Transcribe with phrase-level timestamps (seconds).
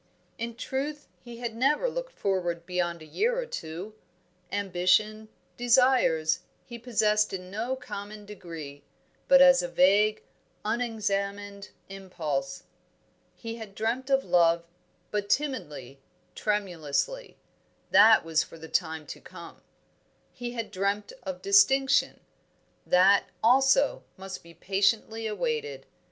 [0.39, 3.93] In truth, he had never looked forward beyond a year or two.
[4.51, 8.81] Ambition, desires, he possessed in no common degree,
[9.27, 10.23] but as a vague,
[10.65, 12.63] unexamined impulse.
[13.35, 14.65] He had dreamt of love,
[15.11, 15.99] but timidly,
[16.33, 17.37] tremulously;
[17.91, 19.61] that was for the time to come.
[20.33, 22.21] He had dreamt of distinction;
[22.87, 25.85] that, also, must be patiently awaited.